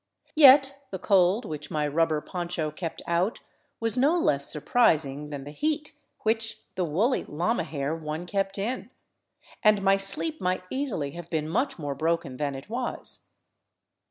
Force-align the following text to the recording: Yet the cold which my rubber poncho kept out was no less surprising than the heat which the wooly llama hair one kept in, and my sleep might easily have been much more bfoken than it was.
Yet 0.33 0.75
the 0.89 0.97
cold 0.97 1.45
which 1.45 1.69
my 1.69 1.87
rubber 1.87 2.21
poncho 2.21 2.71
kept 2.71 3.03
out 3.05 3.41
was 3.79 3.99
no 3.99 4.17
less 4.17 4.49
surprising 4.51 5.29
than 5.29 5.43
the 5.43 5.51
heat 5.51 5.91
which 6.21 6.63
the 6.73 6.83
wooly 6.83 7.23
llama 7.25 7.63
hair 7.63 7.95
one 7.95 8.25
kept 8.25 8.57
in, 8.57 8.89
and 9.61 9.83
my 9.83 9.97
sleep 9.97 10.41
might 10.41 10.63
easily 10.71 11.11
have 11.11 11.29
been 11.29 11.47
much 11.47 11.77
more 11.77 11.95
bfoken 11.95 12.39
than 12.39 12.55
it 12.55 12.67
was. 12.67 13.19